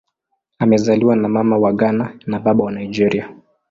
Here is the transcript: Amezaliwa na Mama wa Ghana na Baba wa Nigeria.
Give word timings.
Amezaliwa 0.59 1.15
na 1.15 1.27
Mama 1.29 1.57
wa 1.57 1.73
Ghana 1.73 2.13
na 2.25 2.39
Baba 2.39 2.63
wa 2.63 2.71
Nigeria. 2.71 3.29